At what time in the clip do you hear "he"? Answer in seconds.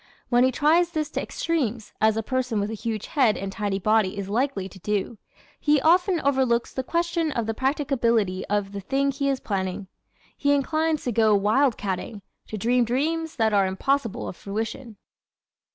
0.43-0.51, 5.59-5.79, 9.11-9.29, 10.35-10.55